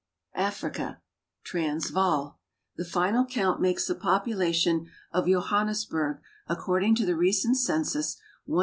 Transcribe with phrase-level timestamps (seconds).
[0.35, 0.99] AFRICA
[1.43, 2.39] Transvaal.
[2.75, 8.59] The final count makes the population of Johannesburg, according to the recent census, 102,078.